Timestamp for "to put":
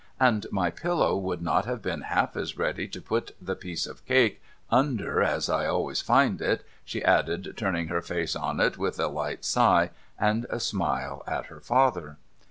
2.87-3.35